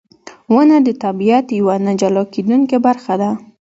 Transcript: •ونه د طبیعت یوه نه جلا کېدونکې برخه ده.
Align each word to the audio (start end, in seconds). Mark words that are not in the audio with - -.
•ونه 0.53 0.77
د 0.87 0.89
طبیعت 1.03 1.45
یوه 1.59 1.75
نه 1.85 1.93
جلا 2.01 2.23
کېدونکې 2.33 2.77
برخه 2.85 3.13
ده. 3.21 3.29